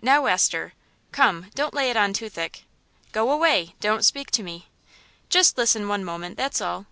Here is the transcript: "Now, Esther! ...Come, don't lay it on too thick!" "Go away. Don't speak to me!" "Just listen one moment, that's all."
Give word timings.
"Now, 0.00 0.26
Esther! 0.26 0.74
...Come, 1.10 1.50
don't 1.56 1.74
lay 1.74 1.90
it 1.90 1.96
on 1.96 2.12
too 2.12 2.28
thick!" 2.28 2.62
"Go 3.10 3.32
away. 3.32 3.74
Don't 3.80 4.04
speak 4.04 4.30
to 4.30 4.44
me!" 4.44 4.68
"Just 5.28 5.58
listen 5.58 5.88
one 5.88 6.04
moment, 6.04 6.36
that's 6.36 6.60
all." 6.60 6.86